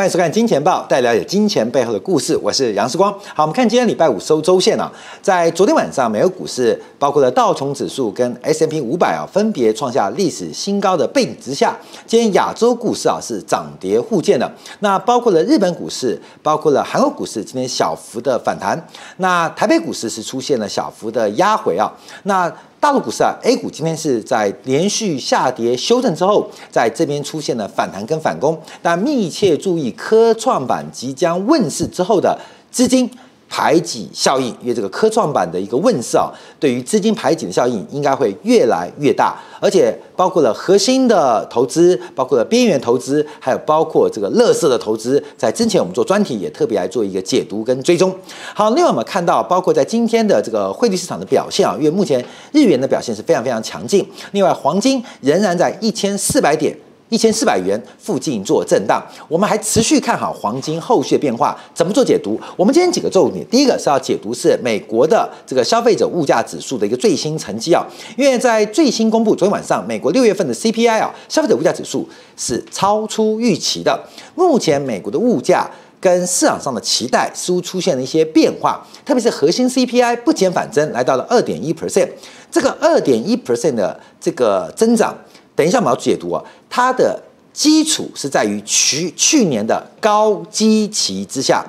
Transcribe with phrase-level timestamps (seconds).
[0.00, 2.36] 欢迎收看《金钱报》，带了解金钱背后的故事。
[2.36, 3.12] 我是杨世光。
[3.34, 4.88] 好，我们看今天礼拜五收周线啊，
[5.20, 11.76] 在昨天晚上，美国股市包括了道琼指数跟 S M P 五百啊，分别创下历史新高的背景之下，
[12.06, 14.48] 今天亚洲股市啊是涨跌互见的。
[14.78, 18.80] 那包括了日本股市，包括了韩国股市，今天小幅的反弹。
[19.16, 21.92] 那台北股市是出现了小幅的压回啊。
[22.22, 22.48] 那
[22.80, 32.38] 大陆股市啊，A 股今天是在连续下跌修正之后，在这边出现了反弹跟反攻，但密切注意科创板即将问世之后的
[32.70, 33.10] 资金。
[33.48, 36.30] 排挤效应，因为这个科创板的一个问世啊，
[36.60, 48.14] 对于资金排挤的效应应该会越来越大，而且包括了核心的投资，包括了边缘投资，还有包括这个乐色的投资，在之前我们做专题也特别来做一个解读跟追踪。
[48.54, 56.76] 好，另外我们看到，包括在今天的这个汇率市场的表现啊，因为目前日元的表现是非常非常强劲，另外黄金仍然在一千四百点。
[57.08, 61.58] 一千四百元附近做震荡，我们还持续看好黄金后续的变化。
[61.74, 62.38] 怎么做解读？
[62.56, 67.84] 我们今天几个重点，第一个是要解读是美国的这个消费者物价指数的一个最新成绩啊，
[68.16, 73.98] 因为在最新公布昨天晚上，美国六月份的 CPI 啊，消费者物价指数是超出预期的。
[74.34, 75.70] 目前美国的物价
[76.00, 82.08] 跟市场上的期待似乎出现了一些变化，特别是核心 CPI 不减反增，来到了二点一 percent，
[82.50, 85.16] 这个二点一 percent 的这个增长。
[85.56, 86.40] 等一下，我们要解读啊，
[86.70, 87.20] 它的
[87.52, 91.64] 基础是在于去去年的高基期之下，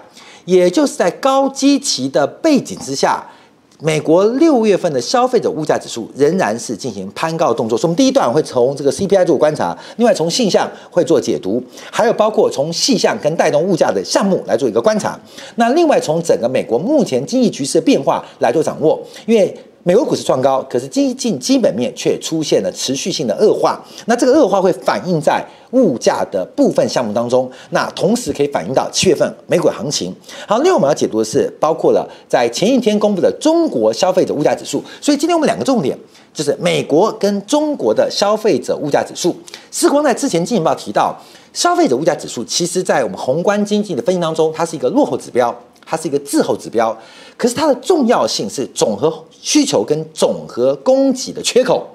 [0.46, 3.26] 也就是在高基期的背景之下，
[3.82, 7.78] 美国六月份的消费者物价指数仍然是进行攀高动作。
[7.78, 15.20] 所以，我们第一段会从这个 CPI 做观察，另外从细项会做解读，还有包括从细项跟带动物价的项目来做一个观察。
[15.56, 19.58] 那另外从整个美国目前经济局势的变化来做掌握，因为。
[19.84, 23.82] 美国股市创高，可是经济基本面却出现了持续性的恶化。
[24.08, 25.42] 那这个恶化会反映在
[25.72, 30.14] 物价的部分项目当中，那同时可以反映到七月份美股行情。
[30.46, 34.84] 好，另外我们要解读的是，包括了在前一天公布的中国消费者物价指数。
[35.00, 35.98] 所以今天我们两个重点
[36.34, 39.34] 就是美国跟中国的消费者物价指数。
[39.72, 41.18] 世光在之前《金钱报》提到，
[41.54, 45.58] 消费者物价指数其实在我们宏观经济的分析当中，它是一个落后指标。
[45.92, 46.96] 它是一个滞后指标，
[47.36, 49.12] 可是它的重要性是总和
[49.42, 51.88] 需求跟总和供给的缺口，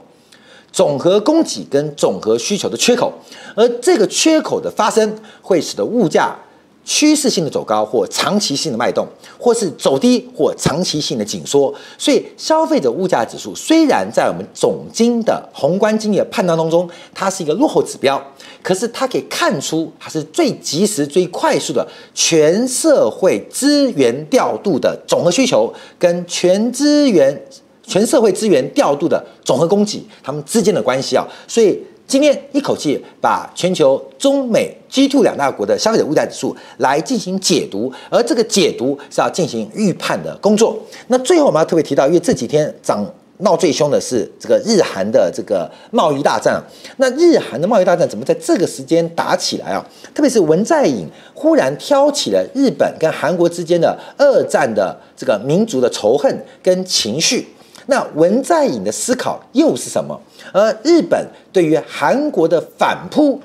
[0.72, 3.12] 总和供给跟总和需求的缺口，
[3.54, 6.36] 而这个缺口的发生会使得物价。
[6.84, 9.06] 趋势性的走高或长期性的脉动，
[9.38, 11.74] 或是走低或长期性的紧缩。
[11.96, 18.22] 所以，消费者物价指数虽然在我们总经的宏观经济的判断当中，它是一个落后指标，
[18.62, 27.42] 可是它可以看出它是最及时、最快速的全社会资源调度的总和需求，跟全资源、
[27.82, 31.26] 全社会资源调度的总和供给，它们之间的关系啊。
[31.48, 31.82] 所以。
[32.06, 40.78] 今天一口气把全球中美 G2 两大国的消费者物价指数来进行解读，而这个解读是要进行预判的工作。
[41.08, 43.04] 那最后我们要特别提到，因为这几天涨
[43.38, 46.62] 闹最凶的是这个日韩的这个贸易大战。
[46.98, 49.84] 那日韩的贸易大战怎么在这个时间打起来啊？
[50.14, 57.48] 特别是文在寅忽然挑起了日本跟韩国之间的二战的这个民族的仇恨跟情绪。
[57.86, 60.18] 那文在寅的思考又是什么？
[60.52, 63.40] 而日本对于韩国的反扑，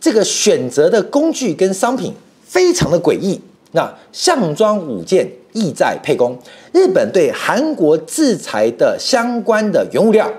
[0.00, 2.14] 这个选择的工具跟商品
[2.44, 3.40] 非常的诡异。
[3.72, 6.38] 那项庄舞剑，意在沛公。
[6.72, 10.30] 日本对韩国制裁的相关的原物料，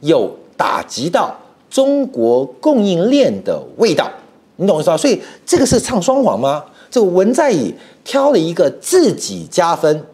[0.00, 1.36] 有打击到
[1.70, 4.10] 中国供应链的味道，
[4.56, 4.96] 你懂我意思吧？
[4.96, 6.64] 所以这个是唱双簧吗？
[6.90, 7.72] 这个文在寅
[8.04, 10.04] 挑了一个自己加分，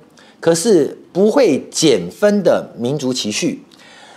[0.40, 3.64] 可是不会减分的民族情绪。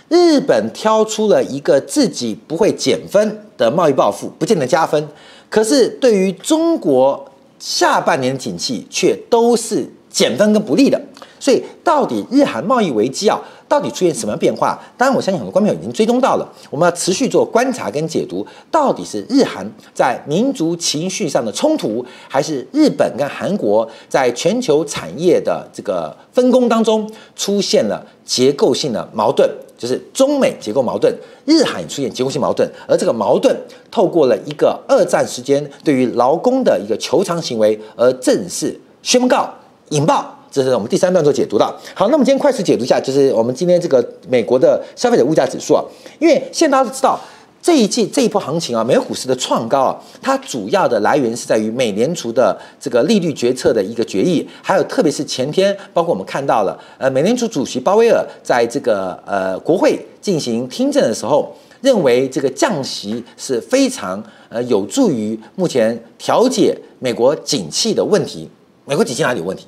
[0.08, 5.08] 日本挑出了一个自己不会减分的贸易报复，不见得加分，
[5.48, 11.00] 可是对于中国下半年的景气却都是减分跟不利的。
[11.40, 13.36] 所以，到底日韩贸易危机啊，
[13.66, 14.78] 到底出现什么变化？
[14.96, 16.48] 当然，我相信很多观众已经追踪到了。
[16.70, 29.50] 我们要持续做观察跟解读，到底是日韩在民族情绪上的冲突，还是日本跟韩国在全球产业的这个分工当中出现了结构性的矛盾？
[29.76, 31.12] 就是中美结构矛盾，
[31.44, 33.52] 日韩出现结构性矛盾，而这个矛盾
[33.90, 39.52] 透过了一个二战时间对于劳工的一个求偿行为而正式宣告
[39.90, 40.38] 引爆。
[40.50, 41.64] 这是我们第三段做解读的。
[41.94, 45.82] 好，那么今天快速解读一下，就是我们今天这个美国的消费者物价指数啊，
[46.18, 47.18] 因为现在大家都知道
[47.62, 61.54] 这一季这一波行情啊，美股市的创高啊，它主要的来源是在于美联储的这个利率决策的一个决议，还有特别是前天，包括我们看到了呃，美联储主席鲍威尔在这个呃国会进行听证的时候。
[61.82, 68.48] 认为这个降息是非常呃有助于目前调解美国景气的问题。
[68.84, 69.66] 美国景气哪里有问题？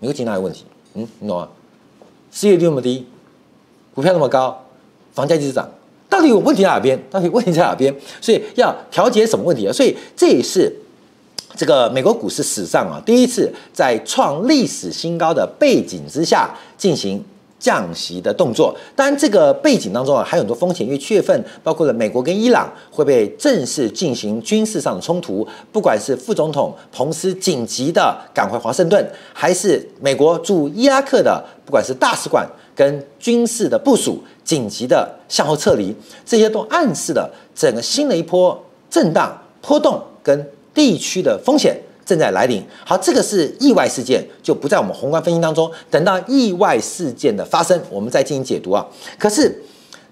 [0.00, 0.64] 美国景气哪有问题？
[0.94, 1.48] 嗯，你懂吗？
[2.32, 3.06] 失业率那么低，
[3.94, 4.64] 股票那么高，
[5.12, 5.68] 房价一直涨，
[6.08, 7.00] 到底有问题在哪边？
[7.10, 7.94] 到底问题在哪边？
[8.20, 9.72] 所以要调节什么问题啊？
[9.72, 10.74] 所以这也是
[11.54, 17.22] 这个美国股市史上啊第一次在创历史新高的背景之下进行。
[17.60, 38.58] 降息的动作，当然这个背景当中啊，还有很多风险，因为七月份包括了美国跟伊朗会被正式进行军事上的冲突，不管是副总统彭斯紧急的赶回华盛顿，还是美国驻伊拉克的不管是大使馆跟军事的部署紧急的向后撤离，这些都暗示了整个新的一波
[38.88, 41.78] 震荡波动跟地区的风险。
[42.10, 45.70] 正在来临，好，这个是意外事件，就不在我们宏观分析当中。
[45.88, 48.84] 等到意外事件的发生，我们再进行解读啊。
[49.16, 49.62] 可是，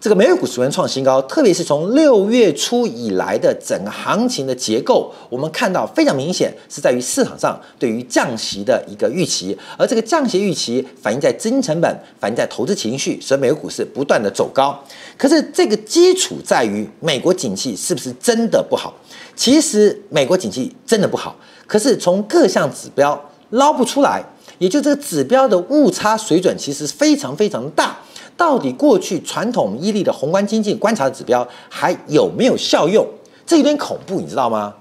[0.00, 14.80] 这个美国股市创新高，特别是从六月初以来的整个行情的结构，我们看到非常明显是在于市场上对于降息的一个预期，而这个降息预期反映在资金成本，反映在投资情绪，所以美国股市不断的走高。
[15.16, 18.94] 可是，这个基础在于美国景气是不是真的不好？
[19.34, 21.34] 其实，美国景气真的不好。
[21.66, 24.24] 可是从各项指标捞不出来，
[24.58, 27.98] 也就这个指标的误差水准其实非常非常大。
[28.38, 33.04] 到底过去传统伊利的宏观经济观察的指标还有没有效用？
[33.44, 34.72] 这有点恐怖，你知道吗？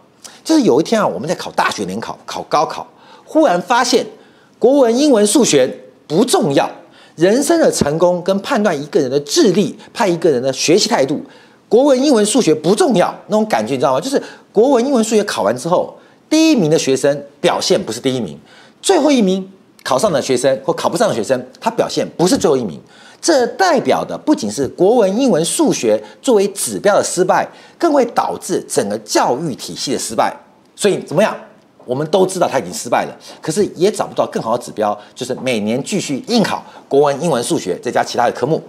[0.44, 2.88] 就是有一天啊，我们在考大学联考、考高考，
[3.26, 4.06] 忽然发现
[4.60, 5.68] 国文、英文、数学
[6.06, 6.70] 不重要，
[7.16, 11.22] 人生的成功跟判断一个人的智力、判一个人的学习态度，
[11.68, 14.00] 国文、英文、数学不重要，那种感觉你知道吗？
[14.00, 14.22] 就是
[14.54, 15.94] 国文、英文、数学考完之后。
[16.30, 18.38] 第一名的学生表现不是第一名，
[18.82, 19.50] 最后一名
[19.82, 22.78] 考上的学生或考不上的学生，他表现不是最后一名。
[23.22, 27.48] 这代表的不仅是国文、英文、数学作为指标的失败，
[27.78, 30.36] 更会导致整个教育体系的失败。
[30.76, 31.36] 所以怎么样？
[31.86, 38.62] 我们都知道他已经失败了，可是也找不到更好的指标，就是每年继续应考国文、英文、数学，再加其他的科目。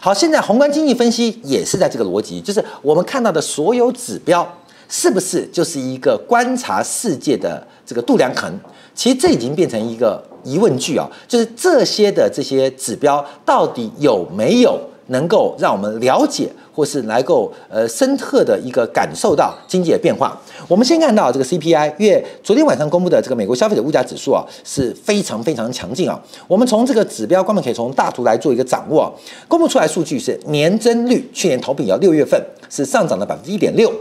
[0.00, 4.46] 好，现在宏观经济分析也是在这个逻辑，就是我们看到的所有指标。
[4.92, 8.52] 是不是就是一个观察世界的这个度量衡？
[8.94, 20.38] 其实这已经变成一个疑问句啊，就是这些的这些指标到底有没有能够让我们了解，或是能够呃深刻的一个感受到经济的变化？
[20.68, 26.20] 我们先看到这个 CPI，因为昨天晚上公布的这个美国消费者物价指数啊是非常非常强劲啊。
[26.46, 29.12] 我们从这个指标，观众可以从大图来做一个掌握。
[29.48, 33.92] 公布出来数据是年增率，去年同比啊六月份是上涨了百分之一点六。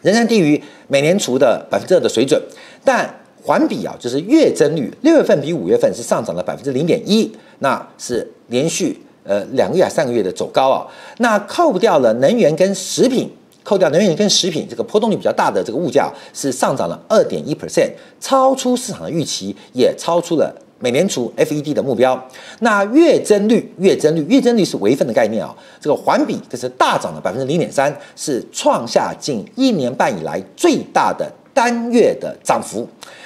[0.00, 2.40] 仍然低于美联储的百分之二的水准，
[2.82, 10.86] 但环比啊，就是月增率，六月份比五月份是上涨了百分之零点一，那是连续呃两个月还三个月的走高啊。
[11.18, 13.30] 那扣掉了能源跟食品，
[13.64, 17.90] 扣掉能源跟食品这个波动率比较大的这个物价是上涨了二点一 percent，
[18.20, 20.54] 超出市场的预期，也超出了。
[20.78, 22.20] 美联储 FED 的目标，
[22.58, 25.54] 那月增率，月增率，月增率是微分的概念啊。
[25.80, 32.84] 这个环比这是大涨了百分之零点三，是创下近一年半以来最大的单月的涨幅。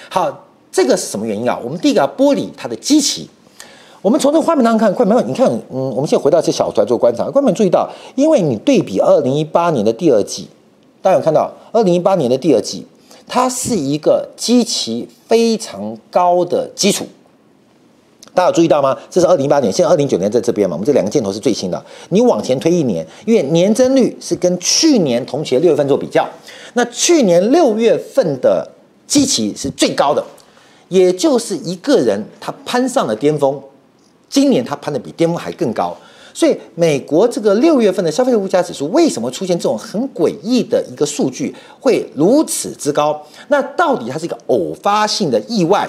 [0.09, 1.59] 好，这个是什么原因啊？
[1.63, 3.29] 我们第一个要剥离它的基期。
[4.03, 5.21] 我们从这个画面当中看，快没有？
[5.23, 10.47] 你看，嗯，我们现在回到这小图来做观察，观众注意到，因为你对比二零一八年的第二季，
[11.03, 12.87] 大家有看到二零一八年的第二季，
[13.27, 17.05] 它是一个基期非常高的基础。
[18.33, 18.97] 大家有注意到吗？
[19.11, 20.77] 这是二零一八年，现在二零一九年在这边嘛。
[20.77, 21.85] 我们这两个箭头是最新的。
[22.11, 26.29] 你往前推一年，因为年增率是跟去年同期的六月份做比较。
[26.75, 28.71] 那去年六月份的
[29.07, 30.25] 基期是最高的，
[30.89, 33.61] 也就是一个人他攀上了巅峰，
[34.29, 35.97] 今年他攀的比巅峰还更高。
[36.35, 43.25] 所以美国这个六月份的消费者物价指数为什么出现这种很诡异的一个数据，会如此之高？
[43.49, 45.89] 那到底它是一个偶发性的意外？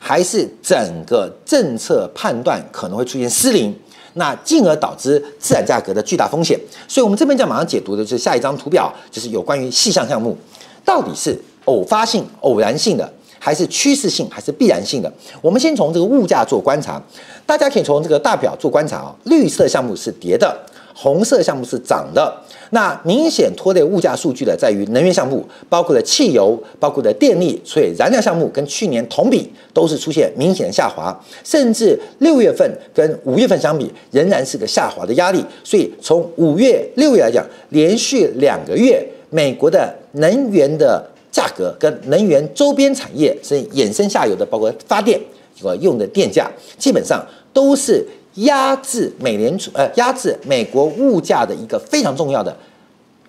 [0.00, 3.74] 还是整个政策判断可能会出现失灵，
[4.14, 6.56] 那进而导致资产价格的巨大风险。
[6.86, 10.38] 所以，我们这边就马上解读的就是下一张图表，就是有关于细项项目，
[10.84, 11.36] 到底是
[11.68, 13.06] 偶发性、偶然性的，
[13.38, 15.12] 还是趋势性，还是必然性的？
[15.42, 17.00] 我们先从这个物价做观察，
[17.44, 20.58] 大家可以从这个大表做观察啊，绿色项目是跌的。
[21.00, 22.34] 红色项目是涨的，
[22.70, 35.40] 那明显拖累物价数据的在于能源项目，包括了汽油，包括了电力，所以燃料项目跟去年同比都是出现明显的下滑，甚至六月份跟五月份相比仍然是个下滑的压力。
[35.62, 41.08] 所以从五月、六月来讲，连续两个月，美国的能源的
[41.38, 45.20] 价格跟能源周边产业，是衍生下游的，包括发电
[45.54, 48.04] 所用的电价，基本上都是。
[48.42, 52.56] 压制美联储呃压制美国物价的一个非常重要的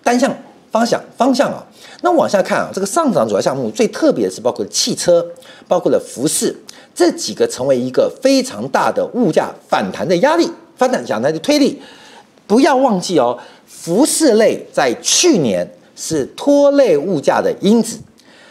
[0.04, 0.32] 单向
[0.70, 1.66] 方向方向啊。
[2.02, 5.26] 那往下看啊，这个上涨主要项目最特别的是包括汽车，
[5.66, 6.54] 包括了服饰
[6.94, 11.82] 这几个成为一个非常大的物价反弹的压力，反弹讲来的推力。
[12.46, 13.36] 不要忘记哦，
[13.66, 15.68] 服饰类在去年
[16.00, 18.00] 是拖累物价的因子。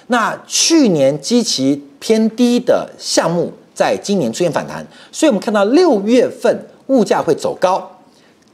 [0.07, 7.99] 那去年基期偏低的项目，在今年出现反弹，所以我们看到六月份物价会走高，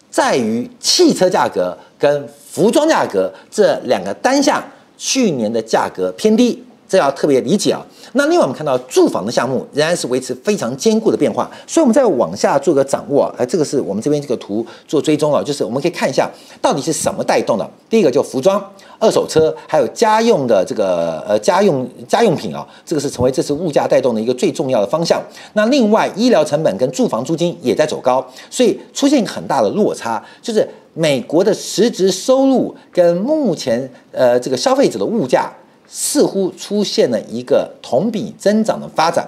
[0.10, 4.64] 在于汽车价格跟服装价格这两个单项，
[4.98, 7.86] 去年的价格偏低，这要特别理解啊。
[8.14, 16.30] 那另外我们看到住房的项目仍然是维持非常坚固的变化，所以我们再往下做个掌握，哎，这个是我们这边这个图做追踪啊，就是我们可以看一下
[16.62, 17.70] 到底是什么带动的。
[17.90, 18.64] 第一个就服装、
[19.00, 25.22] 二手车，还有家用的这个呃家用家用品啊，这个是成为这次物价带动的一个最重要的方向。
[25.54, 35.52] 那另外医疗成本跟住房租金也在走高，所以出现很大的落差，就是美国的实质收入跟目前呃这个消费者的物价。
[35.88, 39.28] 似乎出现了一个同比增长的发展，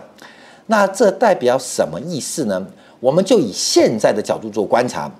[0.67, 2.65] 那这代表什么意思呢？
[2.99, 5.11] 我们就以现在的角度做观察，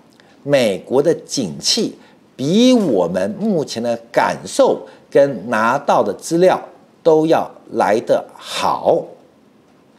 [0.43, 1.95] 美国的景气
[2.35, 6.59] 比我们目前的感受跟拿到的资料
[7.03, 9.05] 都要来得好，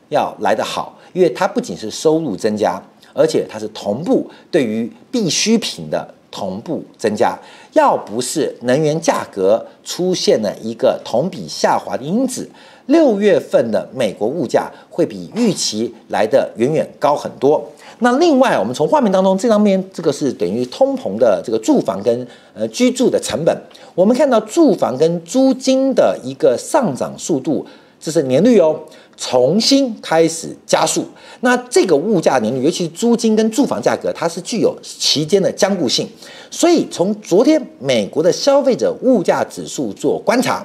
[0.09, 2.83] 要来得好，因为它不仅是收入增加，
[3.15, 6.15] 而且它是同步对于必需品的。
[6.31, 7.39] 同步增加，
[7.73, 12.49] 要不是能源价格出现了一个同比下滑的因子，
[12.87, 17.65] 六月份的美国物价会比预期来得远远高很多。
[18.01, 23.57] 那另外，我们从画面当中这张面，这个是等于通膨的这个住房跟呃居住的成本，
[23.95, 27.67] 我们看到住房跟租金的一个上涨速度，
[27.99, 28.79] 这是年率哦。
[29.21, 31.05] 重新开始加速，
[31.41, 36.09] 那这个物价年率，尤其是租金跟住房价格，它是具有期间的僵固性。
[36.51, 40.65] 所以从昨天美国的消费者物价指数做观察，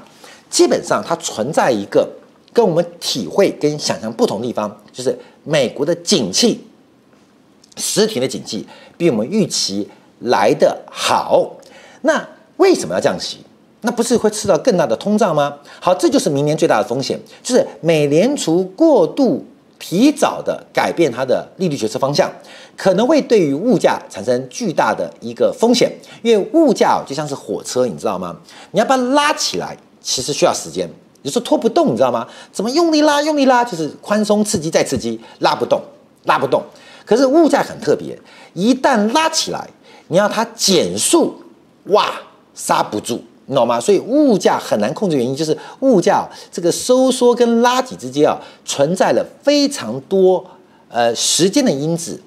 [0.51, 2.07] 基本上它存在一个
[2.53, 6.63] 跟我们体会跟想象不同的地方，就是美国的景气，
[7.75, 8.63] 实体的景气
[8.95, 11.57] 比我们预期来得好。
[12.01, 12.23] 那
[12.57, 13.39] 为什么要降息？
[13.83, 15.53] 那不是会吃到更大的通胀吗？
[15.79, 19.45] 好，这就是明年最大的风险，就是美联储过度
[19.77, 22.31] 提早的改变它的利率决策方向，
[22.77, 25.91] 可能会对于物价产生巨大的一个风险。
[26.21, 28.37] 因为物价就像是火车，你知道吗？
[28.71, 30.89] 你要把它拉起来，其实需要时间，
[31.23, 32.25] 有时候拖不动，你知道吗？
[32.53, 35.81] 怎么用力拉，用力拉，就是宽松刺激再刺激，拉不动，
[36.23, 36.63] 拉不动。
[37.05, 38.17] 可是物价很特别，
[38.53, 39.69] 一旦拉起来，
[40.07, 41.35] 你要它减速，
[41.87, 42.09] 哇，
[42.53, 43.21] 刹不住。
[43.45, 43.79] 你懂吗？
[43.79, 50.43] 所以物价很难控制，原因就是物价这个收缩跟拉挤之间啊，存在了非常多
[50.87, 52.19] 呃时间的因子、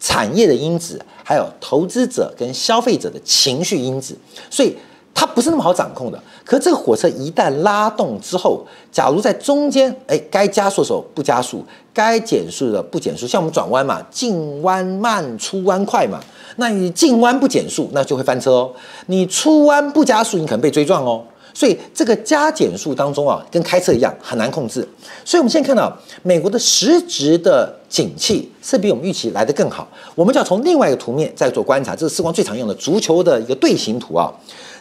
[0.00, 4.16] 产业的因子，还有投资者跟消费者的情绪因子，
[4.50, 4.76] 所以
[5.24, 6.22] 它不是那么好掌控的。
[6.44, 8.62] 可这个火车一旦拉动之后，
[8.92, 11.64] 假如在中间哎该加速的时候不加速，
[11.94, 16.20] 该减速的不减速，像我们转弯嘛，进弯慢，出弯快嘛。
[16.56, 18.72] 那你进弯不减速，那就会翻车哦。
[19.06, 21.24] 你出弯不加速，你可能被追撞哦。
[21.56, 24.86] 所以这个加减速当中啊，跟开车一样很难控制。
[25.24, 29.88] 所以我们现在看到美国的实质的景气是比我们预期来得更好。
[30.16, 34.32] 我们就要从另外一个图面再做观察，这是世光最常用的足球的一个队形图啊。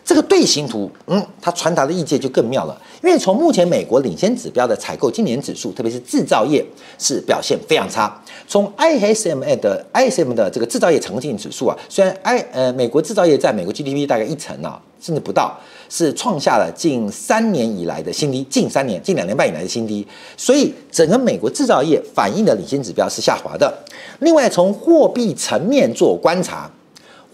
[0.05, 2.81] 这个队形图，嗯，它传达的意见就更妙了。
[3.01, 6.63] 因为从目前美国领先指标的采购经理指数，特别是制造业，
[6.99, 8.21] 是表现非常差。
[8.47, 15.57] 从 ISM 的 ISM 的这个制造业采购经指数啊，虽然 I 呃美国制造业在美国 GDP 大概一成啊，甚至不到，
[15.89, 20.05] 是创下了近三年以来的新低，近三年、近两年半以来的新低。
[20.35, 23.73] 所以整个美国制造业反映的领先指标是下滑的。
[24.19, 26.69] 另外，从货币层面做观察。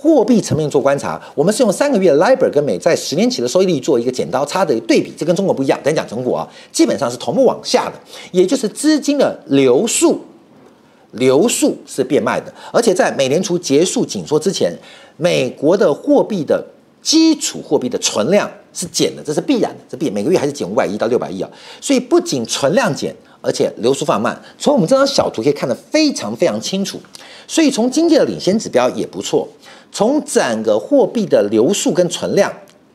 [0.02, 5.78] 货币层面做观察，我们是用三个月 LIBOR 跟美债十年期的收益率做一个剪刀差的对比，这跟中国不一样。
[5.84, 7.94] 等讲中国啊，基本上是同步往下的，
[8.32, 10.22] 也就是资金的流速，
[11.12, 12.54] 流速是变慢的。
[12.72, 14.74] 而且在美联储结束紧缩之前，
[15.18, 16.66] 美国的货币的
[17.02, 21.50] 基础货币的存量是减的，这是必然的，这必每个月还是减五百亿到六百亿啊。
[21.82, 24.42] 所以不仅存量减，而且流速放慢。
[24.58, 26.98] 从我们这张小图可以看得非常非常清楚。
[27.46, 29.48] 所以从经济的领先指标也不错。
[29.92, 32.52] 从整个货币的流速跟存量，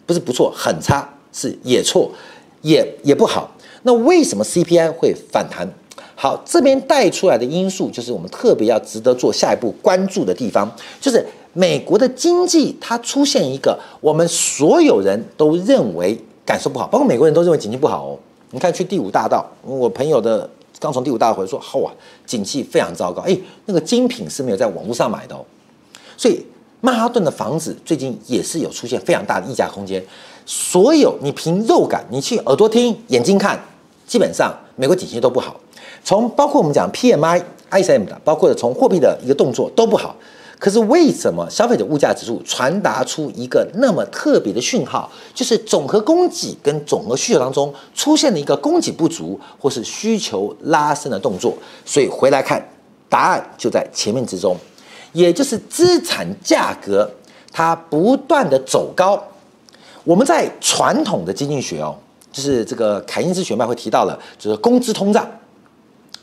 [0.07, 2.11] 不是不错，很差，是也错，
[2.63, 3.51] 也也不好。
[3.83, 5.69] 那为什么 CPI 会反弹？
[6.17, 10.71] 好，这边带出来的因素就是我们特别要值得做下一步关注的地方，
[11.01, 18.19] 就是美国的经济它出现一个我们所有人都认为感受不好，包括美国人都认为经济不好哦。
[18.53, 20.49] 你看去第五大道，我朋友的
[20.79, 21.93] 刚从第五大道回来说，好啊，
[22.25, 23.21] 景气非常糟糕。
[23.23, 23.37] 哎，
[23.67, 25.45] 那个精品是没有在网络上买的哦。
[26.17, 26.41] 所以
[26.85, 30.05] 曼哈顿的房子最近也是有出现非常大的溢价空间。
[30.45, 33.59] 所有你凭肉感，你去耳朵听，眼睛看，
[34.07, 35.59] 基本上美国景气都不好。
[36.05, 40.15] 从包括我们讲 PMI、ISM 的，包括从货币的一个动作都不好。
[40.59, 45.11] 可是为什么消费者物价指数传达出一个那么特别的讯号？
[45.33, 51.55] 就是总和供给跟总和需求当中出现了一个供给不足或是需求拉升的动作。
[51.87, 52.63] 所以回来看，
[53.09, 54.55] 答案就在前面之中，
[55.15, 57.11] 也就是资产价格
[57.51, 59.21] 它不断的走高。
[60.05, 61.97] 我们在传统的经济学哦，
[62.31, 65.27] 就是这个凯因斯学派会提到了，就是工资通胀，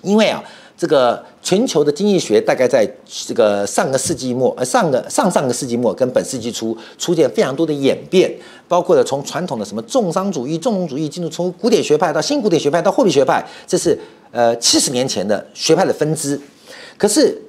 [0.04, 0.44] 因为啊。
[0.78, 8.36] 这个全球的经济学大概在这个上个世纪末，呃，上个上上个世纪末跟本世纪初出现非常多的演变，
[8.68, 13.96] 包括了从传统的什么重商主义、重农主义进入从古典学派到新古典学派到货币学派，这是
[14.32, 16.42] 呃七十年前的学派的分支。
[16.98, 17.40] 可是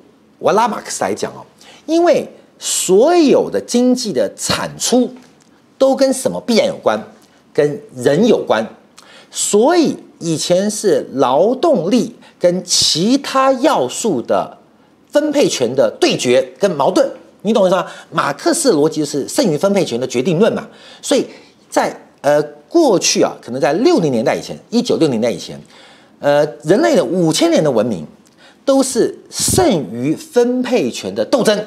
[0.43, 1.47] 我拉马克思来讲哦，
[1.87, 5.09] 因为所有的经济的产出
[5.79, 7.01] 都跟什么必然有关，
[7.55, 8.67] 跟人有关，
[9.31, 12.17] 所以以前是劳动力。
[12.43, 14.59] 跟其他要素的
[15.09, 17.09] 分配权的对决跟矛盾，
[17.43, 17.87] 你懂我意思吗？
[18.11, 20.67] 马克思逻辑是剩余分配权的决定论嘛。
[21.01, 21.25] 所以
[21.71, 25.57] 在呃过去啊，可能在六零年代以前，一九六零年代以前，
[26.19, 28.05] 呃，人类的五千年的文明
[28.65, 31.65] 都是剩余分配权的斗争。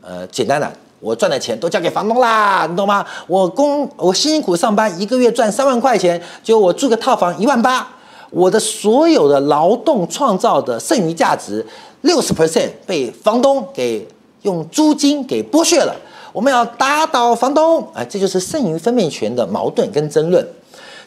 [0.00, 3.04] 呃，简单的，我赚的钱都交给房东啦，你懂吗？
[3.26, 7.88] 我工我辛辛苦苦上班，一个月赚三万块钱，就我住个套房一万八。
[8.30, 11.64] 我的所有的劳动创造的剩余价值，
[12.00, 14.06] 六十 percent 被房东给
[14.42, 15.94] 用租金给剥削了。
[16.32, 20.44] 我们要打倒房东，哎，这就是剩余分配权的矛盾跟争论。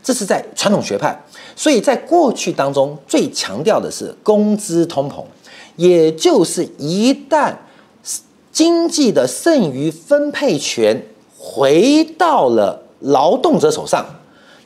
[0.07, 1.13] 这是在传统学派，
[1.53, 5.21] 所以在过去当中最强调的是工资通膨，
[5.75, 7.53] 也就是一旦
[8.53, 11.05] 经济的剩余分配权
[11.37, 14.05] 回到了劳动者手上。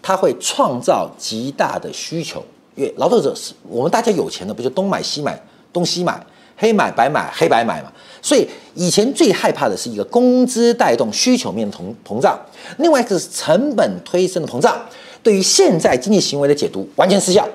[0.03, 2.43] 它会创造极大的需求，
[2.75, 5.41] 因为劳动者是我们大家有钱的，不就东买西买，
[5.73, 6.23] 东西买，
[6.55, 7.91] 黑买白买，黑白买嘛。
[8.21, 12.39] 所以以前最害怕的是一个工资带动需求面的膨膨胀，
[12.77, 14.79] 另外一个是成本推升的膨胀。
[15.23, 17.47] 对于现在经济行为的解读完全失效，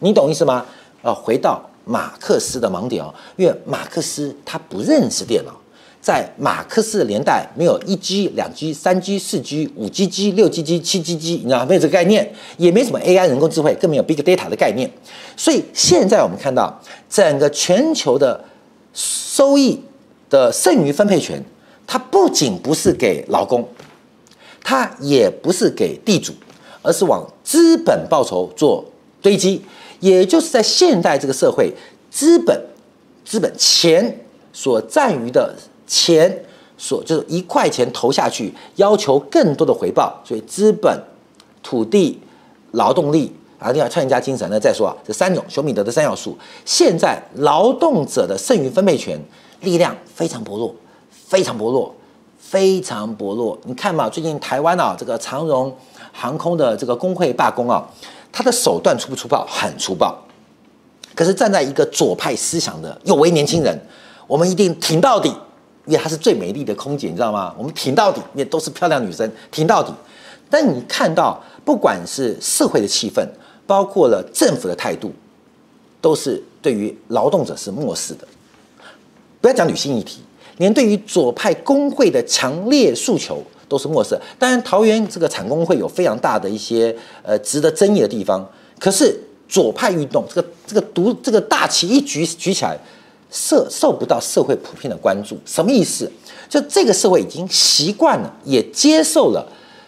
[0.00, 0.64] 你懂意思吗？
[1.02, 5.52] 呃，回到马克思的盲点哦，因为马克思他不认识电脑。
[6.00, 14.90] 在马克思的年代，没有一 G、两 G、三 G、四 G、五 G、G、六 G、G、七 G、G，你知道没有这个概念，也没什么 AI 人工智慧，更没有 Big Data 的概念。
[15.34, 18.44] 所以现在我们看到，整个全球的
[18.92, 19.82] 收益
[20.28, 21.42] 的剩余分配权，
[21.86, 23.66] 它不仅不是给劳工，
[24.62, 26.34] 它也不是给地主，
[26.84, 28.84] 而是往资本报酬做
[29.20, 29.60] 堆积。
[29.98, 31.72] 也就是在现代这个社会，
[32.08, 32.56] 资本、
[33.24, 34.20] 资本钱
[34.52, 35.52] 所占于的。
[35.86, 36.44] 钱
[36.78, 40.98] 所就是一块钱投下去，要求更多的回报，所以资本、
[41.62, 42.18] 土地、
[42.72, 44.58] 劳动力啊，另外创业家精神呢？
[44.58, 49.22] 再说啊，这三种休谟德的三要素，现在劳动者的剩余分配权
[49.60, 50.74] 力量非常薄弱，
[51.10, 51.94] 非常薄弱，
[52.38, 53.56] 非常薄弱。
[53.64, 55.72] 你看嘛，最近台湾啊，这个长荣
[56.16, 57.84] 航空的这个工会罢工啊，
[58.32, 59.44] 他的手段粗不粗暴？
[59.46, 60.16] 很粗暴。
[61.14, 63.78] 可是站在一个左派思想的有为年轻人，
[64.26, 65.28] 我们一定挺到底。
[65.86, 67.54] 因为她是最美丽的空姐，你知道吗？
[67.58, 69.92] 我们挺到底，也都是漂亮女生，挺到底。
[70.48, 73.22] 但你看到，不管是社会的气氛，
[73.66, 75.12] 包括了政府的态度，
[76.00, 78.26] 都是对于劳动者是漠视的。
[79.42, 80.22] 不要讲女性议题，
[80.56, 84.18] 连对于左派工会的强烈诉求都是漠视。
[84.38, 88.48] 当然，桃园这个产工会有非常大的一些呃值得争议的地方，
[88.78, 92.78] 可是左派运动这个这个独这个大旗一举举起来。
[93.36, 96.08] 受受不到社会普遍的关注，什么意思？
[96.48, 99.44] 就这个社会已经习惯了，也接受了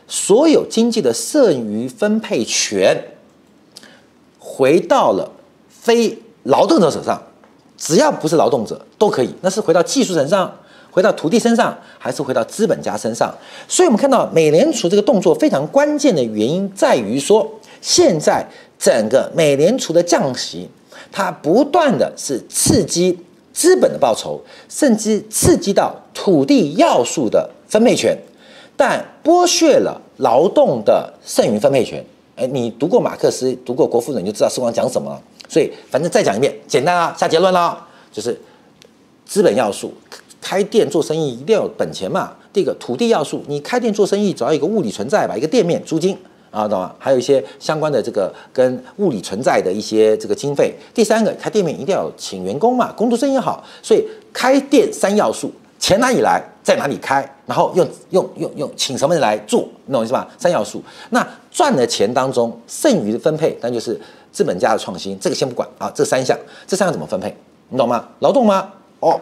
[0.09, 3.01] 所有经济的剩余分配权
[4.41, 5.31] 回到了
[5.69, 7.23] 非劳动者手上，
[7.79, 9.33] 只要不是劳动者都可以。
[9.43, 10.53] 那是回到技术层上，
[10.97, 13.31] 回到土地身上，还是回到资本家身上？
[13.69, 17.47] 所以，我们看到美联储这个动作非常关键的原因在于说，
[17.83, 18.43] 现在
[18.79, 20.67] 整个美联储的降息，
[21.13, 23.19] 它不断的是刺激。
[23.53, 28.15] 资本的报酬，甚至刺激到土地要素的分配权，
[28.77, 32.05] 但剥削了劳动的剩余分配权。
[32.37, 35.19] 哎，你读过马克思，读过国富论，你就知道时光讲什么了。
[35.49, 37.83] 所以，反正再讲一遍，简单啊，下结论了，
[38.13, 38.39] 就是
[39.25, 39.91] 资本要素，
[40.47, 42.33] 开店做生意一定要有本钱嘛。
[42.53, 46.17] 第一个土地要素，你开店做生意，只要一个物理存在吧，一个店面租金。
[46.53, 46.95] 啊，懂吗？
[47.01, 50.73] 还有一些相关的这个跟物理存在的一些这个经费。
[50.95, 60.27] 第三个，开店面一定要请员工嘛，工作生意好，所以开店三要素：钱哪里来，在哪里开，然后用用用用请什么人来做，你懂我意思吧？
[60.39, 60.81] 三要素。
[61.11, 65.91] 那赚的钱当中剩余的分配，那就是资本家的创新，这个先不管啊。
[65.93, 67.37] 这三项，这三项怎么分配？
[67.69, 68.09] 你懂吗？
[68.21, 68.73] 劳动吗？
[69.01, 69.21] 哦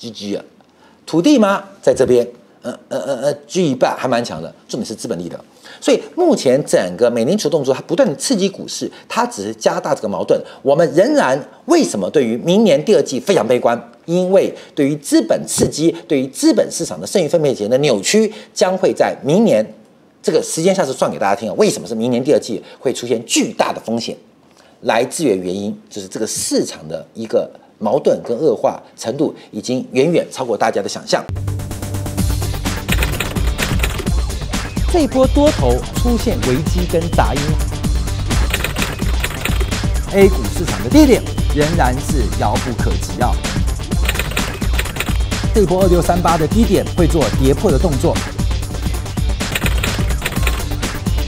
[0.00, 0.44] ，GG 啊。
[1.04, 1.64] 土地吗？
[1.82, 2.26] 在这边，
[2.62, 5.38] 呃呃呃呃，居一半还蛮强的，重点是资本利得。
[5.80, 10.40] 所以目前整个美联储动作，它不断的刺激股市，它只是加大这个矛盾。
[10.62, 13.90] 我们仍然为什么对于明年第二季非常悲观？
[14.04, 19.64] 因为对于资本刺激，对于资本市场的剩余分配权的扭曲，将会在明年
[20.22, 21.54] 这个时间下是算给大家听啊。
[21.56, 24.16] 为什么是明年第二季会出现巨大的风险？
[24.82, 27.50] 来自于原因就是这个市场的一个。
[27.82, 31.22] 矛盾跟恶化程度已经远远超过大家的想象。
[34.92, 37.40] 这一波多头出现危机跟杂音
[40.14, 41.20] ，A 股市场的低点
[41.56, 43.32] 仍然是遥不可及啊！
[45.54, 48.14] 这一波二六三八的低点会做跌破的动作。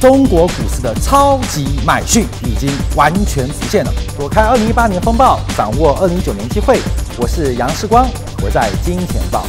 [0.04, 6.78] 中国股市的超级买讯已经完全实现了，躲开二零一八年风暴，掌握二零一九年机会。
[7.18, 8.06] 我是杨世光，
[8.44, 9.46] 我在金钱报。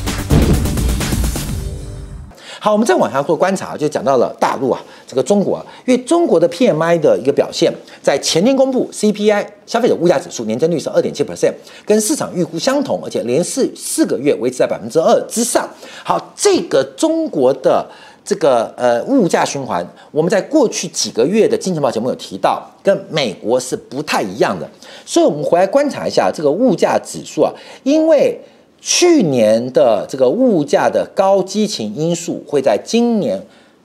[2.57, 11.53] 好，我们再往下做观察，就讲到了大陆啊，这个中国啊，因为中国的 PMI 的一个表现，在前天公布 CPI 消费者物价指数年增率是二点七 percent，
[11.85, 15.67] 跟市场预估相同，而且连续四个月维持在百分之二之上。
[16.05, 17.85] 好，这个中国的。
[18.25, 24.67] 这个呃物价循环，我们在过去几个月的金钱报节目有提到，跟美国是不太一样的，
[25.05, 28.38] 所以我们回来观察一下这个物价指数啊，因为
[28.81, 33.39] 去年的这个物价的高激情因素会在今年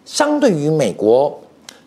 [0.04, 1.38] 相对于美国。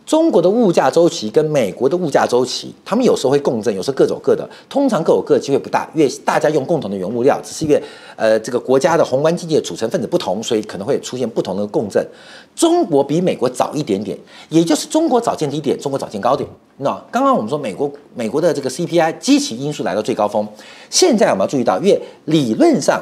[0.06, 4.48] 中国的物价周期跟美国的物价周期，他们有时候会共振，有时候各走各的。
[4.70, 7.82] 通常各有各的机会不大，因为大家用共同的原物料，只是因为
[8.18, 12.06] 呃这个国家的宏观经济的组成分子不同，所以可能会出现不同的共振。
[12.54, 14.18] 中国比美国早一点点，
[14.50, 16.48] 也就是中国早见低点，中国早见高点。
[16.78, 20.46] 那刚刚我们说美国美国的这个 CPI 基期因素来到最高峰，
[20.90, 23.02] 现在我们要注意到，因为理论上。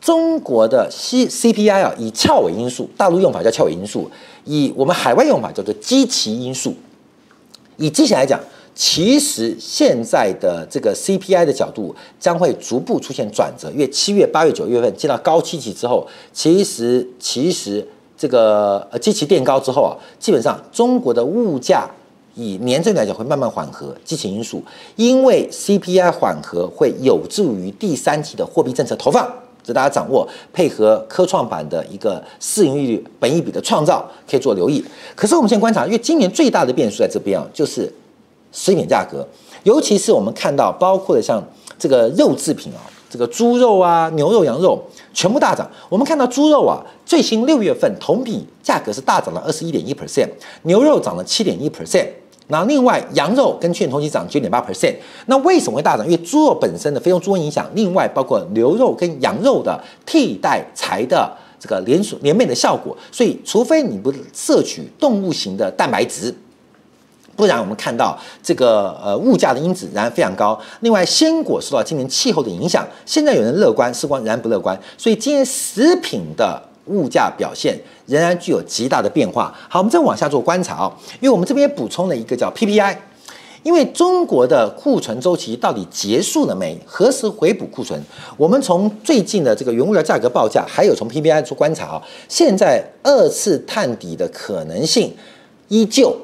[0.00, 4.10] 中国的 C CPI 啊，以翘尾因素，大陆用法叫翘尾因素，
[4.44, 6.74] 以我们海外用法叫做基期因素。
[7.76, 8.40] 以基期来讲，
[8.74, 21.88] 其实现在的这个 CPI 的角度将会逐步出现转折，因为七月、八月、九月份见到高基期之后，其实其实这个呃基期垫高之后啊，基本上中国的物价
[22.34, 24.62] 以年增来讲会慢慢缓和，基期因素，
[24.96, 29.28] 因为 CPI 缓和会有助于第三季的货币政策投放。
[29.68, 34.82] 这大家掌握，配合科创板的一个市盈率、本益比的创造，可以做留意。
[35.14, 37.92] 可是我们现在观察，因为今年最大的变数在这边啊，就是
[38.50, 39.28] 食品价格，
[39.64, 41.42] 尤其是我们看到，包括的像
[41.78, 45.70] 这个肉制品啊，这个猪肉啊、牛肉、羊肉全部大涨。
[45.90, 50.30] 我们看到猪肉啊，最新六月份同比价格是大涨了二十一点一 percent，
[50.62, 52.06] 牛肉涨了七点一 percent。
[52.50, 54.94] 那另外，羊肉跟去年同期涨九点八 percent。
[55.26, 56.06] 那为什么会大涨？
[56.06, 61.30] 因为猪肉本身的非用猪瘟影响，另外包括牛肉跟羊肉的替代材的
[61.60, 62.96] 这个连锁连面的效果。
[63.12, 66.34] 所以，除非你不摄取动物型的蛋白质，
[67.36, 70.58] 不然我们看到这个呃物价的因子仍然非常高。
[70.80, 74.74] 另外，鲜果受到今年气候的影响，现在有人乐观，时光仍然不乐观。
[74.96, 76.67] 所以，今年食品的。
[76.88, 79.54] 物价表现仍然具有极大的变化。
[79.68, 82.96] 好，我们再往下做观察哦，因为我们这边补充了一个叫 PPI，
[83.62, 86.78] 因为中国的库存周期到底结束了没？
[86.86, 88.00] 何时回补库存？
[88.36, 95.14] 我们从最近的这个原物料价格报价，还有从 PPI 做观察啊，现在二次探底的可能性
[95.68, 96.16] 依旧，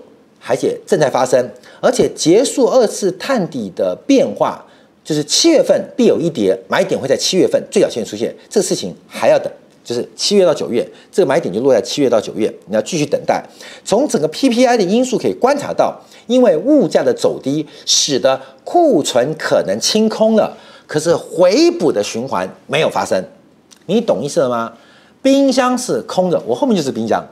[0.46, 1.50] 而且正在发生，
[1.81, 4.64] 而且结束二次探底的变化，
[5.05, 9.53] 就是七月份必有一跌，买点会在七月份最小限出现，这个事情还要等。
[9.84, 13.44] 就是七月到九月，这个买点就落在七月到九月，你要继续等待。
[13.84, 15.94] 从整个 PPI 的因素可以观察到，
[16.26, 23.22] 因为物价的走低，使得库存可能清空了，可是回补的循环没有发生。
[23.84, 24.72] 你懂意思了吗？
[25.20, 27.22] 冰箱是空的，我后面就是冰箱，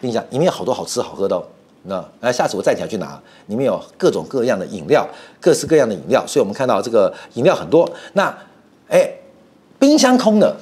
[0.00, 1.44] 冰箱里面有好多好吃好喝的哦。
[1.84, 5.08] 那那，下次我站起来去拿，里面有各种各样的饮料，
[5.40, 7.88] 各式各样的饮料，所以我们看到这个饮料很多。
[8.14, 8.36] 那，
[8.88, 9.08] 哎，
[9.78, 10.56] 冰箱空的。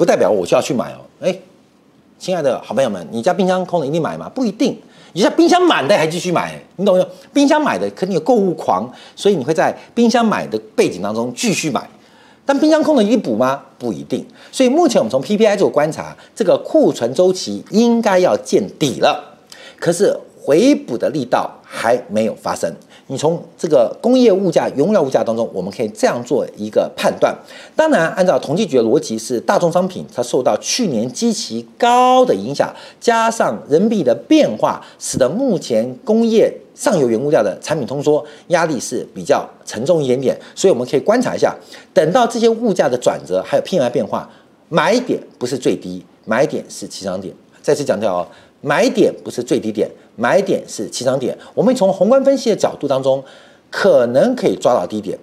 [0.00, 1.36] 不代表我就要去买哦，哎，
[2.18, 4.30] 亲爱的好朋友们，你家冰箱空了一定买吗？
[4.34, 4.74] 不一定，
[5.12, 7.08] 你家冰箱满的还继续买，你懂没有？
[7.34, 11.86] 冰箱买的肯定有购物狂，所以你会在冰箱买的背景当中继续买。
[12.46, 13.60] 但冰箱空了一定补吗？
[13.78, 14.26] 不一定。
[14.50, 19.22] 所以目前我们从 PPI 做观察，这个库存周期应该要见底了。
[19.78, 22.74] 可是回补的力道还没有发生。
[23.10, 27.36] 你从这个工业物价、原物料物价当中，我们可以这样做一个判断。
[27.74, 40.38] 当然，按照统计局的逻辑，是大宗商品它受到去年基期高的影响，加上人民币的变化，使得目前工业上游原物料的产品通缩压力是比较沉重一点点。
[40.54, 41.52] 所以我们可以观察一下，
[41.92, 44.30] 等到这些物价的转折还有 PMI 变化，
[44.68, 47.34] 买点不是最低，买点是起涨点。
[47.60, 48.26] 再次强调哦。
[48.62, 51.36] 买点不是最低点，买点是起涨点。
[51.54, 53.22] 我们从宏观分析的角度当中，
[53.70, 55.16] 可能可以抓到低点，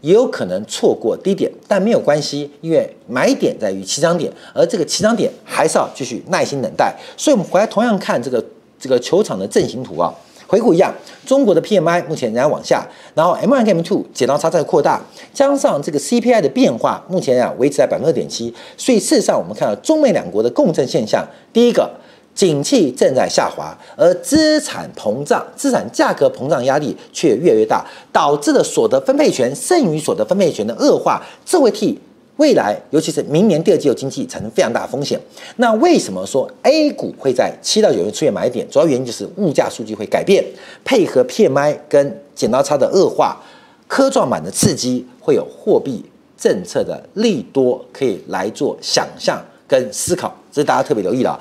[0.00, 6.94] 也有可能错过低点，但没有关系，因为买点在于起涨点，而这个起涨点还是要继续耐心等待。
[7.16, 8.44] 所以，我们回来同样看这个
[8.78, 10.12] 这个球场的阵型图啊，
[10.46, 10.92] 回顾一样，
[11.24, 15.00] 中国的 PMI 目前仍然往下，然后 M1 跟 M2 剪刀差在扩大，
[15.32, 18.54] 加上这个 CPI 的变化，目前啊维持在百分之二点七。
[18.76, 21.90] 所以，事实上我们看到中美两国的共振现象，第一个。
[22.34, 31.96] 景气正在下滑，而资产膨胀、资产价格膨胀压力却越来越大，导致了所得分配权剩余所得分配权的恶化，这会替
[32.36, 35.16] 未来，尤其是明年第二季度经济产生非常大的风险。
[35.56, 38.68] 那为什么说 A 股会在七到九月出现买点？
[38.68, 40.44] 主要原因就是物价数据会改变，
[40.84, 43.40] 配合 PMI 跟剪刀差的恶化，
[43.86, 46.04] 科创板的刺激，会有货币
[46.36, 51.38] 政策的利多可以来做想象跟思考，这是大家特别留意的。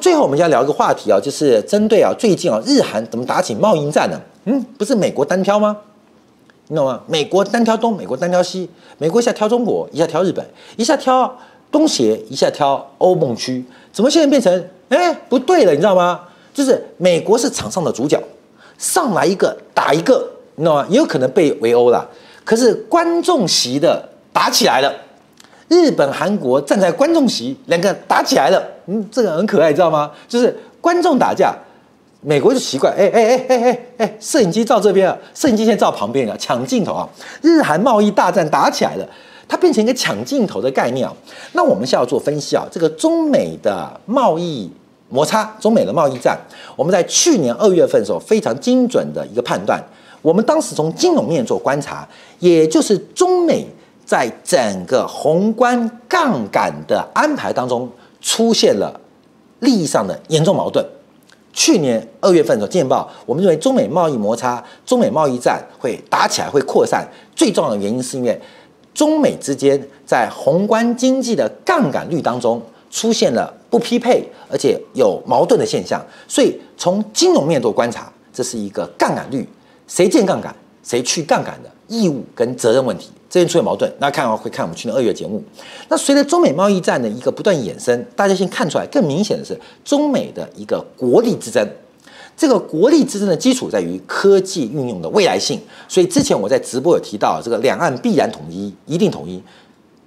[0.00, 4.20] 最后，我们要聊一个话题啊，就是针对啊最近啊日韩怎么打起贸易战呢？
[4.44, 5.76] 嗯，不是美国单挑吗？
[6.68, 7.00] 你懂吗？
[7.06, 10.44] 美国单挑东，美国单挑西，美国一下挑中国，一下挑日本，
[10.76, 11.36] 一下挑
[11.70, 15.72] 东协，一下挑欧盟区，怎么现在变成哎不对了？
[15.72, 16.20] 你知道吗？
[16.54, 18.22] 就是美国是场上的主角，
[18.78, 20.86] 上来一个打一个，你知道吗？
[20.88, 22.08] 也有可能被围殴了。
[22.44, 24.94] 可是观众席的打起来了。
[25.66, 28.62] 日本、韩国站在观众席，两个打起来了。
[28.86, 30.12] 嗯，这个很可爱，你知道吗？
[30.28, 31.52] 就是观众打架，
[32.20, 37.08] 美国就奇怪，哎哎哎哎哎哎，摄影机照这边啊，摄影机现在照旁边啊，抢镜头啊。
[37.42, 39.04] 日韩贸易大战打起来了，
[39.48, 41.12] 它变成一个抢镜头的概念啊。
[41.54, 44.70] 那我们现在要做分析啊，这个中美的贸易
[45.08, 46.38] 摩擦，中美的贸易战，
[46.76, 49.82] 我们在去年二月份的时候非常精准的一个判断，
[50.22, 53.66] 我们当时从金融面做观察，也就是中美。
[54.08, 57.86] 在整个宏观杠杆的安排当中，
[58.22, 58.98] 出现了
[59.60, 60.82] 利益上的严重矛盾。
[61.52, 67.06] 去年二月份的，《见报》我们认为中美贸易摩擦、中美贸易战会打起来、会扩散。
[67.36, 68.40] 最重要的原因是因为
[68.94, 76.02] 中美之间在宏观经济的杠杆率当中出现了不匹配，而且有矛盾的现象。
[76.26, 79.46] 所以从金融面做观察，这是一个杠杆率，
[79.86, 83.10] 谁建杠杆，谁去杠杆的义务跟责任问题。
[83.30, 85.42] 这边出现矛盾，那看完会看我们去年二月节目。
[85.90, 91.68] 那随着中美贸易战的一个不断衍生，大家先看出来更明显的是中美的一个国力之争。
[92.34, 95.60] 这个国力之争的基础在于科技运用的未来性。
[95.86, 99.42] 所以之前我在直播有提到，这个两岸必然统一，一定统一，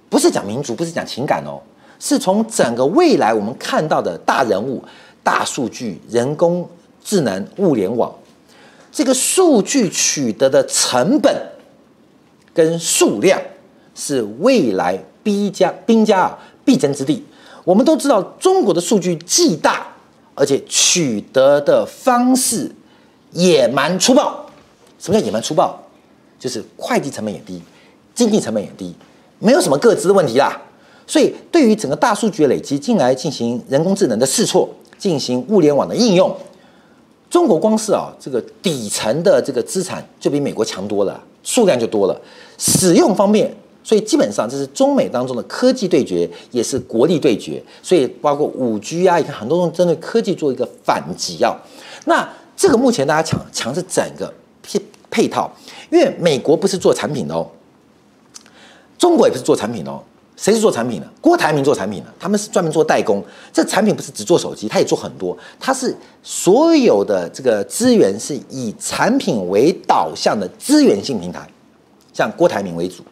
[0.08, 1.60] 不是讲民族，不是讲情感哦，
[2.00, 4.82] 是从整个未来我们看到的大人物、
[5.22, 6.68] 大数据、人工
[7.04, 8.12] 智能、物联网，
[8.90, 11.32] 这个数据取得的成本。
[12.54, 13.40] 跟数量
[13.94, 17.24] 是未来兵家兵家啊必争之地。
[17.64, 19.86] 我们都知道，中国的数据既大，
[20.34, 22.70] 而且取得的方式
[23.30, 24.46] 野蛮粗暴。
[24.98, 25.78] 什么叫野蛮粗暴？
[26.38, 27.62] 就是会计成本也低，
[28.14, 28.92] 经济成本也低，
[29.38, 30.60] 没有什么个资的问题啦。
[31.06, 36.36] 所以，对于整个大数据的累积，进来进行人工智能的试错，进行物联网的应用，
[37.30, 41.22] 中国光是啊这个底层的这个资产就比美国强多了。
[41.42, 42.20] 数量就多了，
[42.58, 47.62] 使用方面，所以基本上这是中美当中的科技对决，也是国力对决。
[47.82, 51.56] 所以包括五 G 啊，你看很多人针对科技做一个反击啊。
[52.04, 55.50] 那这个目前大家抢抢是整个配配套，
[55.90, 57.48] 因为美国不是做产品的哦，
[58.96, 60.02] 中国也不是做产品的哦。
[60.42, 61.08] 谁是做产品的？
[61.20, 63.22] 郭台铭做产品的，他们是专门做代工。
[63.52, 65.38] 这产品不是只做手机，他也做很多。
[65.60, 71.48] 他是所有的这个资源是以产品为导向的资源性平台，
[72.12, 73.04] 像郭台铭为主。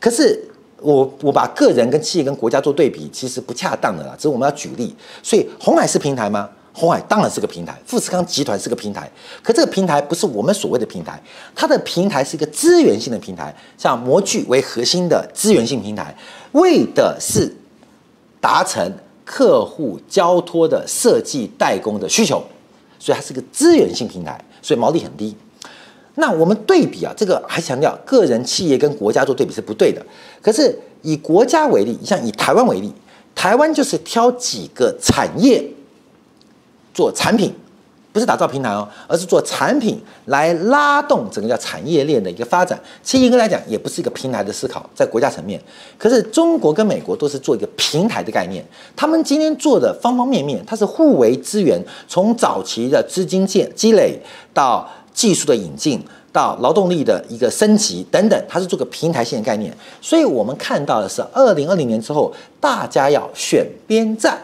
[0.00, 0.42] 可是
[0.80, 4.14] 我我把个人跟企业跟国家做对比，其实不恰当的啦。
[4.16, 4.96] 只是我们要举例。
[5.22, 6.48] 所以红海是平台吗？
[6.78, 9.10] 鸿海当然是个平台，富士康集团是个平台，
[9.42, 11.20] 可这个平台不是我们所谓的平台，
[11.52, 16.14] 它的平台是一个资源性的平台，像模具为核心的资源性平台，
[16.52, 17.52] 为的是
[18.40, 18.88] 达成
[19.24, 22.40] 客户交托的设计代工的需求，
[23.00, 25.36] 所以它是个资源性平台，所以毛利很低。
[26.14, 30.00] 那我们对比啊，这个还强调个人、企业跟国家做对比是不对的。
[30.40, 32.92] 可是以国家为例，像以台湾为例。
[33.34, 35.64] 台湾就是挑几个产业
[36.98, 37.54] 做产品。
[38.10, 42.76] 不是打造平台哦，而是做产品来拉动整个叫产业链的一个发展。
[43.00, 45.60] 其实严格来讲，也不是一个平台的思考，在国家层面。
[45.96, 48.64] 可是中国跟美国都是做一个平台的概念，
[48.96, 54.18] 他们今天做的方方面面，它是互为资源，从早期的资金建积累
[54.52, 59.72] 到技术的引进，到劳动力的一个升级等等，它是做个平台性的概念。
[60.00, 64.36] 所以我们看到的是，二零二零年之后，大家要选边站，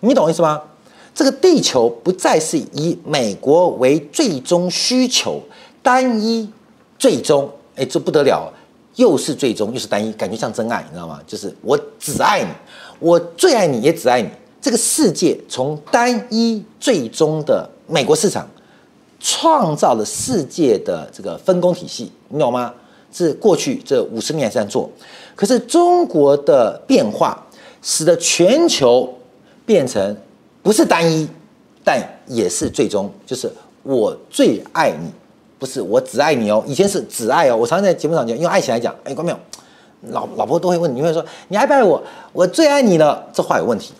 [0.00, 0.62] 你懂我意思吗？
[1.14, 5.40] 这个地球不再是以美国为最终需求，
[5.80, 6.50] 单一
[6.98, 8.52] 最终，哎，这不得了，
[8.96, 11.20] 又是最终又是单一，感觉像真爱，你知道吗？
[11.24, 12.48] 就是我只爱你，
[12.98, 14.28] 我最爱你也只爱你。
[14.60, 18.48] 这个世界从单一最终的美国市场，
[19.20, 22.74] 创造了世界的这个分工体系，你懂吗？
[23.12, 24.90] 是过去这五十年这样做，
[25.36, 27.40] 可是中国的变化
[27.82, 29.14] 使得全球
[29.64, 30.16] 变成。
[30.64, 31.28] 不是单一，
[31.84, 35.12] 但也是最终，就是我最爱你，
[35.58, 36.64] 不是我只爱你哦。
[36.66, 39.38] 以前是只爱哦，我常常在节目上讲，用爱情来讲，哎，观众朋友，
[40.10, 42.02] 老老婆都会问你，会说你爱不爱我？
[42.32, 43.92] 我最爱你了，这话有问题。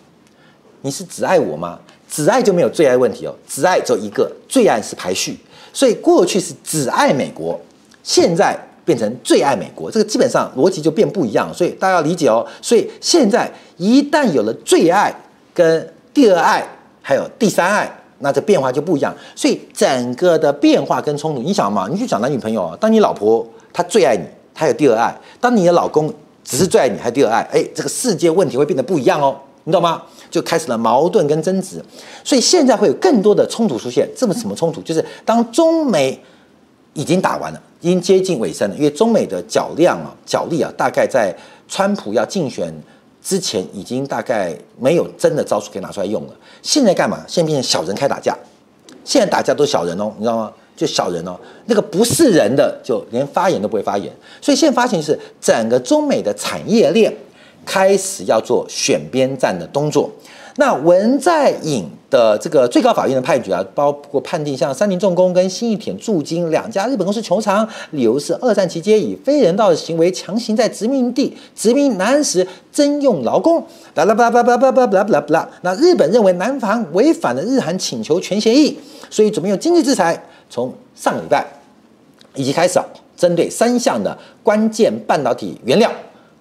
[0.81, 1.79] 你是只爱我吗？
[2.09, 5.37] 只爱就没有最爱问题哦，只爱只有一个，最爱是排序。
[5.71, 7.59] 所以过去是只爱美国，
[8.01, 12.43] 现在变成最爱美国，这个基本上逻辑就变不一样，所以大家要理解哦。
[12.59, 15.13] 所以现在一旦有了最爱
[15.53, 16.65] 跟第二爱
[17.01, 19.13] 还有第三爱，那这变化就不一样。
[19.35, 21.89] 所以整个的变化跟冲突，你想嘛？
[21.91, 24.23] 你去讲男女朋友，当你老婆她最爱你，
[24.53, 30.01] 她有第二爱；当你的老公只是最爱你，还有第二爱，哎，这个世界问题会变得不一样哦，你懂吗？
[30.31, 31.83] 就开始了矛盾跟争执。
[32.23, 34.09] 所以现在会有更多的冲突出现。
[34.15, 34.81] 这么什么冲突？
[34.81, 36.17] 就是当中美
[36.93, 41.35] 已经打完了，已经接近尾声了，因为中美的较量啊、角力啊，大概在
[41.67, 42.73] 川普要竞选。
[43.25, 46.33] 之前已经大概没有真的招数可以拿出来用了。
[46.61, 47.25] 现在干嘛？
[47.27, 48.37] 现在变成小人开打架。
[49.03, 50.53] 现在打架都是小人哦，你知道吗？
[50.75, 51.35] 就小人哦，
[51.65, 54.13] 那个不是人的，就连发言都不会发言。
[54.39, 57.11] 所以现在发行是整个中美的产业链
[57.65, 60.07] 开始要做选边站的动作。
[60.57, 73.61] 那文在寅的这个最高法院的判决啊，包括判定像三菱重工跟新一田驻京两家日本公司求偿，理由是二战期间以非人道的行为强行在殖民地殖民南时征用劳工，
[73.95, 75.49] 啦啦啦啦啦啦啦啦啦啦。
[75.61, 81.45] 那日本认为南方违反了日韩请求权协议，所以准备用经济制裁，从上礼拜
[82.33, 82.85] 以及开始啊，
[83.17, 85.91] 针对三项的关键半导体原料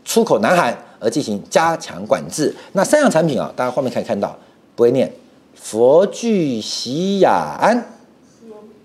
[0.05, 0.73] 出口南韩。
[1.05, 2.55] 而进行加强管制。
[2.73, 4.35] 那三样产品啊，大家画面可以看到，
[4.75, 5.13] 不会念
[5.55, 7.87] 佛聚喜雅安、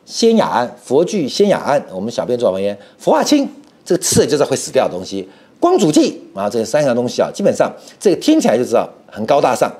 [0.05, 1.81] 仙雅安、佛聚仙雅安。
[1.93, 3.47] 我们小编做旁边，氟化氢
[3.85, 5.27] 这个吃了就是会死掉的东西。
[5.61, 9.73] 光阻剂啊，这三样东西啊，基本上这个听起来就知道很高大上。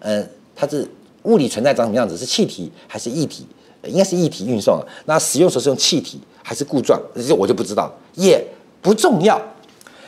[0.00, 0.86] 嗯，它是
[1.22, 2.14] 物理存在长什么样子？
[2.16, 3.46] 是气体还是液体？
[3.84, 4.78] 应该是液体运送。
[5.06, 7.00] 那使用时候是用气体还是固状？
[7.14, 8.44] 这我就不知道，也
[8.82, 9.40] 不重要。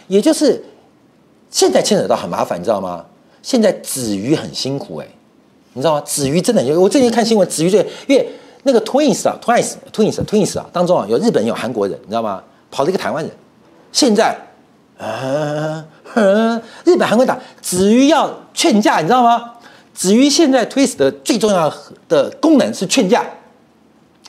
[0.06, 0.62] 也就是。
[1.50, 3.04] 现在牵扯到很麻烦，你知道吗？
[3.42, 5.06] 现在子瑜很辛苦哎、
[5.72, 6.00] 你知道吗？
[6.02, 8.28] 子瑜真的，我最近看新闻，子瑜这因为
[8.64, 12.42] 那个 Twins 啊，Twins，Twins，Twins 啊，当中啊有日本有韩国人，你知道吗？
[12.70, 13.32] 跑了一个台湾人，
[13.92, 14.36] 现在，
[14.98, 15.82] 呃，
[16.84, 19.54] 日本韩国打子瑜要劝架，你知道吗？
[19.94, 21.72] 子瑜现在 Twins 的最重要
[22.08, 23.24] 的功能是劝架。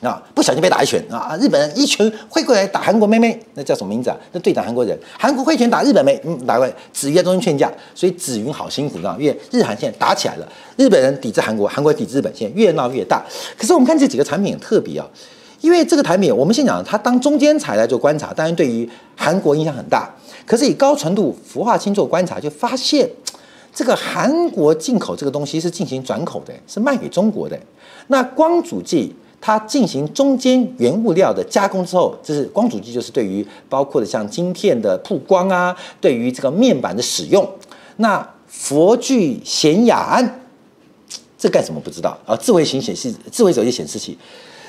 [0.02, 0.22] 啊！
[0.34, 1.38] 不小心被打一拳啊！
[1.42, 4.16] 日本人一拳挥过来打韩国妹妹，那叫什么名字啊？
[4.32, 13.26] 那队长韩国人，韩国挥拳打日本妹，嗯，打过来，子瑜在中间劝架，所以子瑜好辛苦，啊，因为日韩现在打起来了，日本人抵制韩国，韩国抵制日本，现在越闹越大。
[13.58, 15.06] 可是我们看这几个产品很特别啊，
[15.60, 20.10] 因为这个产品，我们先讲它当中间材来做观察，当然对于韩国影响很大。
[20.46, 23.10] 可是以高纯度氟化氢做观察，就发现
[23.74, 27.60] 这个韩国进口这个东西是进行转口的，是卖给中国的。
[28.08, 29.14] 那光阻剂。
[29.42, 37.48] 它进行中间原物料的加工之后，这是光主机，就是对于包括的像晶片的曝光啊，对于这个面板的使用。
[37.98, 40.42] 那佛具显雅安，
[41.38, 42.36] 这干什么不知道啊？
[42.36, 44.18] 智慧型显示，智慧手机显示器，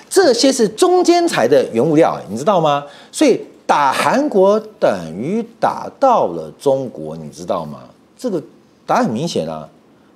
[0.09, 2.85] 这些是中间材的原物料，你知道吗？
[3.11, 7.83] 所以打韩国等于打到了中国，你知道吗？
[8.17, 8.43] 这个
[8.87, 9.69] 答案很明显啊。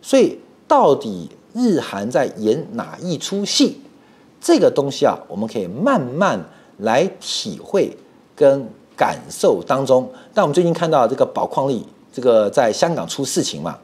[0.02, 0.38] 所以
[0.68, 3.80] 到底日韩在演哪一出戏？
[4.45, 6.38] 这个东西啊，我们可以慢慢
[6.80, 7.97] 来体会
[8.36, 10.07] 跟感受当中。
[10.34, 11.82] 但我们最近看到这个宝矿力，
[12.12, 13.78] 这个在香港出事情嘛，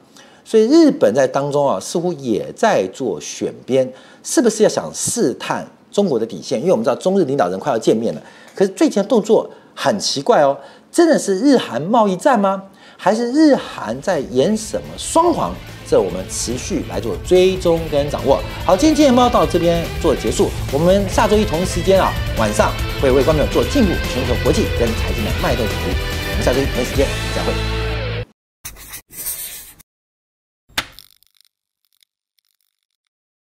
[0.44, 3.90] 所以日本在当中啊，似乎也在做选边，
[4.22, 6.60] 是不是要想试探中国的底线？
[6.60, 8.22] 因为我们知道中日领导人快要见面了，
[8.54, 10.54] 可是最近的动作很奇怪哦，
[10.92, 12.64] 真的是日韩贸易战吗？
[12.98, 15.54] 还是日韩在演什么双簧？
[15.90, 18.40] 这我们持续来做追踪跟掌握。
[18.64, 22.70] 好，今天金钱报到这边做结束，我们下周一同一时间啊晚上
[23.02, 25.90] 会为观众做进一步全球国际跟财经的脉动解读。
[26.30, 27.79] 我们下周一同一时间再会。